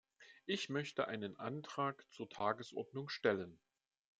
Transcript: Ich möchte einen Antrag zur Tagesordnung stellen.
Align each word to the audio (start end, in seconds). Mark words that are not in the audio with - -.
Ich 0.47 0.67
möchte 0.67 1.07
einen 1.07 1.37
Antrag 1.37 2.07
zur 2.09 2.27
Tagesordnung 2.27 3.07
stellen. 3.07 3.59